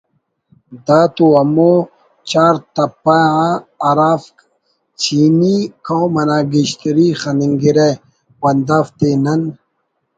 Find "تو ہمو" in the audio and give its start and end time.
1.15-1.71